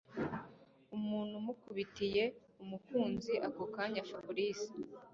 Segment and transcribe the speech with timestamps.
[0.97, 2.23] umuntu umukubitiye
[2.63, 4.59] umukunzi ako kanya Fabric